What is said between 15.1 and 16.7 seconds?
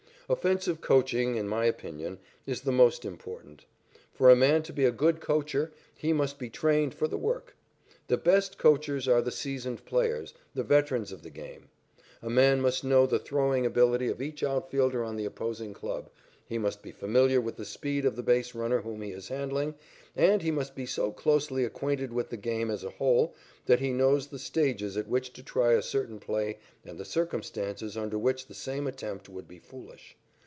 the opposing club, he